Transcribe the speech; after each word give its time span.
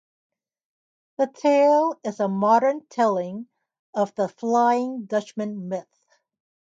The 1.19 1.27
tale 1.27 1.93
is 2.03 2.19
a 2.19 2.27
modern 2.27 2.87
telling 2.87 3.49
of 3.93 4.15
the 4.15 4.27
"Flying 4.29 5.05
Dutchman" 5.05 5.69
myth. 5.69 6.17